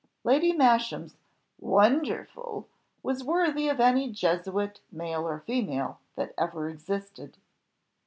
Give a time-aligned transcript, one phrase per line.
[0.23, 1.15] Lady Masham's
[1.59, 2.67] "Wonderful!"
[3.03, 7.37] was worthy of any Jesuit male or female, that ever existed.